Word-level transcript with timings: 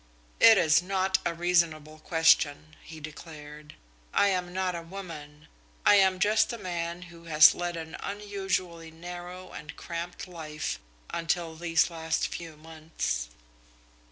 "It 0.39 0.57
is 0.57 0.81
not 0.81 1.19
a 1.27 1.33
reasonable 1.35 1.99
question," 1.99 2.75
he 2.81 2.99
declared. 2.99 3.75
"I 4.15 4.29
am 4.29 4.51
not 4.51 4.73
a 4.73 4.81
woman. 4.81 5.47
I 5.85 5.93
am 5.97 6.17
just 6.17 6.51
a 6.51 6.57
man 6.57 7.03
who 7.13 7.25
has 7.25 7.53
led 7.53 7.77
an 7.77 7.95
unusually 7.99 8.89
narrow 8.89 9.51
and 9.51 9.75
cramped 9.75 10.27
life 10.27 10.79
until 11.11 11.55
these 11.55 11.91
last 11.91 12.29
few 12.29 12.57
months." 12.57 13.29